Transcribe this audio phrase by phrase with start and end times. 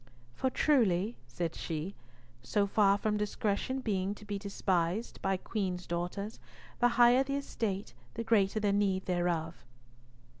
[0.33, 1.93] "For truly," said she,
[2.41, 6.39] "so far from discretion being to be despised by Queen's daughters,
[6.79, 9.63] the higher the estate the greater the need thereof."